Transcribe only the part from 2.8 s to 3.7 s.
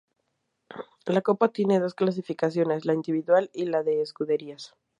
la individual y